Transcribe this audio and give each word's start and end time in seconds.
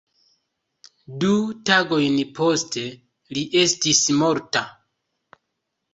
Du 1.23 1.29
tagojn 1.69 2.17
poste, 2.39 2.85
li 3.39 3.47
estis 3.65 4.03
morta. 4.23 4.65